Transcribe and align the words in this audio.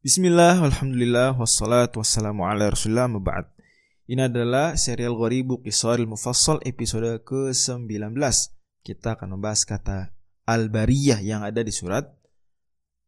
Bismillah, 0.00 0.64
Alhamdulillah, 0.64 1.36
wassalatu 1.36 2.00
wassalamu 2.00 2.48
ala 2.48 2.72
rasulullah, 2.72 3.04
maba'ad. 3.04 3.52
Ini 4.08 4.32
adalah 4.32 4.72
serial 4.72 5.12
Ghoribu 5.12 5.60
Qisaril 5.60 6.08
Mufassal 6.08 6.56
episode 6.64 7.20
ke-19. 7.20 8.16
Kita 8.80 9.12
akan 9.12 9.36
membahas 9.36 9.68
kata 9.68 10.08
Al-Bariyah 10.48 11.20
yang 11.20 11.44
ada 11.44 11.60
di 11.60 11.68
surat 11.68 12.08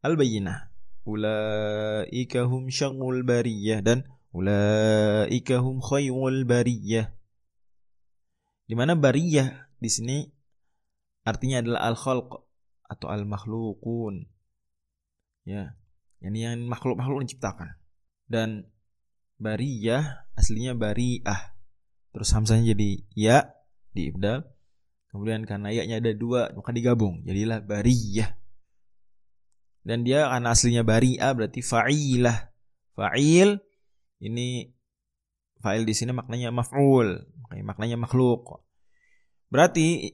Al-Bayyinah. 0.04 0.68
Ulaika 1.08 2.44
hum 2.44 2.68
syarrul 2.68 3.24
bariyah 3.24 3.80
dan 3.80 4.04
ulaika 4.36 5.64
hum 5.64 5.80
khayrul 5.80 6.44
bariyah. 6.44 7.08
Di 8.68 8.74
mana 8.76 9.00
bariyah 9.00 9.72
di 9.80 9.88
sini 9.88 10.28
artinya 11.24 11.64
adalah 11.64 11.88
al-khalq 11.88 12.36
atau 12.84 13.08
al-makhluqun. 13.08 14.28
Ya, 15.48 15.72
ini 16.22 16.46
yang 16.46 16.62
makhluk-makhluk 16.70 17.26
diciptakan. 17.26 17.74
Dan 18.30 18.70
bariyah 19.42 20.30
aslinya 20.38 20.78
bariah. 20.78 21.58
Terus 22.14 22.30
hamzahnya 22.30 22.72
jadi 22.72 22.90
ya 23.18 23.38
di 23.90 24.14
ibdal. 24.14 24.46
Kemudian 25.10 25.44
karena 25.44 25.68
ya-nya 25.74 26.00
ada 26.00 26.12
dua 26.16 26.54
maka 26.54 26.70
digabung 26.70 27.26
jadilah 27.26 27.60
bariyah. 27.60 28.38
Dan 29.82 30.06
dia 30.06 30.30
karena 30.30 30.54
aslinya 30.54 30.86
bariah 30.86 31.34
berarti 31.34 31.60
fa'ilah. 31.60 32.54
Fa'il 32.94 33.58
ini 34.22 34.70
fa'il 35.58 35.82
di 35.82 35.94
sini 35.96 36.14
maknanya 36.14 36.54
maf'ul, 36.54 37.24
maknanya 37.50 37.98
makhluk. 37.98 38.62
Berarti 39.50 40.12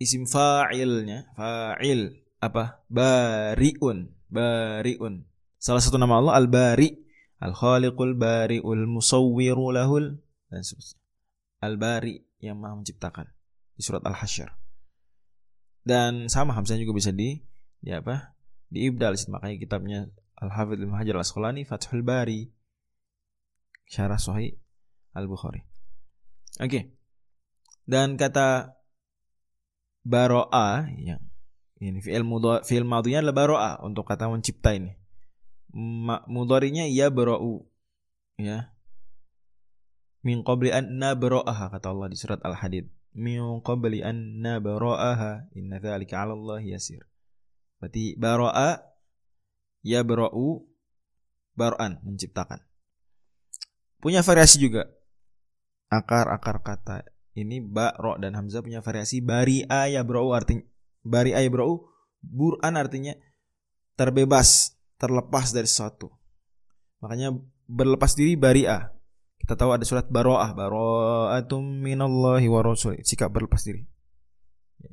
isim 0.00 0.24
fa'ilnya 0.24 1.36
fa'il 1.36 2.16
apa? 2.40 2.80
Bariun 2.88 4.17
bariun. 4.30 5.24
Salah 5.58 5.82
satu 5.82 5.98
nama 5.98 6.22
Allah 6.22 6.38
Al-Bari, 6.38 6.94
Al-Khaliqul 7.42 8.14
Bariul 8.14 8.86
Musawwiru 8.86 9.74
lahul 9.74 10.22
dan 10.48 10.62
seterusnya. 10.62 11.02
Al-Bari 11.58 12.14
yang 12.38 12.62
Maha 12.62 12.78
menciptakan 12.78 13.26
di 13.74 13.82
surat 13.82 14.02
Al-Hasyr. 14.06 14.50
Dan 15.82 16.30
sama 16.30 16.54
hamzahnya 16.54 16.86
juga 16.86 17.02
bisa 17.02 17.10
di 17.10 17.42
di 17.82 17.90
apa? 17.90 18.36
Di 18.68 18.86
ibdal 18.86 19.16
makanya 19.32 19.56
kitabnya 19.56 19.98
Al-Hafidz 20.38 20.84
Ibnu 20.84 20.94
Hajar 20.94 21.18
Al-Asqalani 21.18 21.66
Fathul 21.66 22.04
Bari 22.04 22.46
Syarah 23.88 24.20
Sahih 24.20 24.54
Al-Bukhari. 25.16 25.64
Oke. 26.60 26.68
Okay. 26.68 26.82
Dan 27.88 28.20
kata 28.20 28.76
baro'a 30.04 30.92
yang 30.92 31.24
ini 31.78 32.02
fi'il 32.02 32.26
mudhari 32.26 32.66
fi'il 32.66 32.82
madhinya 32.82 33.22
adalah 33.22 33.36
baro'a 33.38 33.72
untuk 33.86 34.02
kata 34.02 34.26
mencipta 34.26 34.74
ini. 34.74 34.98
Mudharinya 36.26 36.90
ya 36.90 37.06
bara'u. 37.06 37.62
Ya. 38.38 38.74
Min 40.26 40.42
qabli 40.42 40.74
an 40.74 40.98
nabra'aha 40.98 41.70
kata 41.70 41.94
Allah 41.94 42.10
di 42.10 42.18
surat 42.18 42.42
Al-Hadid. 42.42 42.90
Min 43.14 43.62
qabli 43.62 44.02
an 44.02 44.42
nabra'aha 44.42 45.54
inna 45.54 45.78
dzalika 45.78 46.18
'ala 46.18 46.34
Allah 46.34 46.58
yasir. 46.66 47.06
Berarti 47.78 48.18
baro'a 48.18 48.82
ya 49.86 50.02
bara'u 50.02 50.66
baro'an 51.54 52.02
menciptakan. 52.02 52.58
Punya 54.02 54.26
variasi 54.26 54.58
juga. 54.58 54.90
Akar-akar 55.88 56.58
kata 56.66 57.06
ini 57.38 57.62
ba, 57.62 57.94
ro 57.94 58.18
dan 58.18 58.34
hamzah 58.34 58.66
punya 58.66 58.82
variasi 58.82 59.22
bari'a 59.22 59.86
ya 59.94 60.02
bara'u 60.02 60.34
artinya 60.34 60.66
Bari 61.08 61.32
aybra'u 61.32 61.88
Bur'an 62.20 62.76
artinya 62.76 63.16
terbebas, 63.96 64.76
terlepas 65.00 65.56
dari 65.56 65.64
sesuatu. 65.64 66.12
Makanya 67.00 67.32
berlepas 67.64 68.12
diri 68.12 68.36
bari'ah. 68.36 68.92
Kita 69.40 69.56
tahu 69.56 69.72
ada 69.72 69.84
surat 69.88 70.04
baro'ah. 70.12 70.52
Baro'atum 70.52 71.64
minallahi 71.64 72.44
wa 72.52 72.60
rasul. 72.60 73.00
Sikap 73.00 73.32
berlepas 73.32 73.64
diri. 73.64 73.88
Ya. 74.82 74.92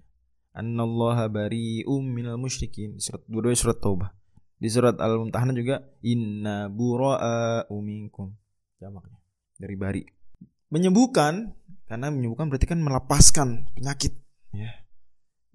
Annallaha 0.56 1.28
bari'um 1.28 2.06
minal 2.06 2.40
musyrikin. 2.40 2.96
Surat 3.02 3.26
dua 3.28 3.52
surat 3.58 3.84
Taubah. 3.84 4.16
Di 4.56 4.72
surat 4.72 4.96
Al-Mumtahanah 4.96 5.52
juga 5.52 5.84
inna 6.00 6.72
bura'a'u 6.72 7.76
minkum. 7.84 8.32
Jamaknya 8.80 9.20
dari 9.60 9.76
bari. 9.76 10.04
Menyembuhkan 10.72 11.52
karena 11.86 12.08
menyembuhkan 12.10 12.48
berarti 12.48 12.68
kan 12.68 12.82
melepaskan 12.82 13.70
penyakit, 13.78 14.18
ya 14.50 14.86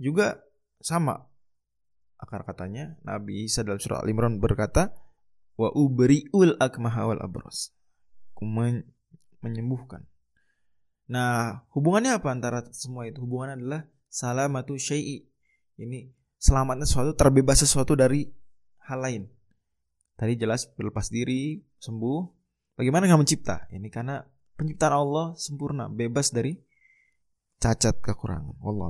juga 0.00 0.40
sama. 0.80 1.28
Akar 2.20 2.44
katanya 2.44 3.00
Nabi 3.04 3.48
Isa 3.48 3.64
dalam 3.64 3.80
surah 3.80 4.04
Al-Imran 4.04 4.40
berkata 4.40 4.92
wa 5.56 5.72
ubriul 5.72 6.56
akmaha 6.60 7.12
wal 7.12 7.20
abros 7.20 7.72
Men 8.40 8.88
menyembuhkan. 9.44 10.08
Nah 11.12 11.64
hubungannya 11.76 12.16
apa 12.16 12.32
antara 12.32 12.64
semua 12.72 13.04
itu? 13.04 13.20
Hubungannya 13.20 13.60
adalah 13.60 13.80
salamatu 14.08 14.80
syai'i. 14.80 15.28
Ini 15.76 16.08
selamatnya 16.40 16.88
sesuatu 16.88 17.12
terbebas 17.12 17.60
sesuatu 17.60 17.92
dari 17.92 18.32
hal 18.88 19.00
lain. 19.04 19.22
Tadi 20.16 20.40
jelas 20.40 20.72
berlepas 20.72 21.12
diri 21.12 21.60
sembuh. 21.80 22.20
Bagaimana 22.80 23.08
nggak 23.08 23.20
mencipta? 23.20 23.68
Ini 23.68 23.88
karena 23.92 24.24
penciptaan 24.56 24.92
Allah 24.96 25.36
sempurna 25.36 25.92
bebas 25.92 26.32
dari 26.32 26.56
cacat 27.60 28.00
kekurangan. 28.00 28.56
Allah 28.64 28.88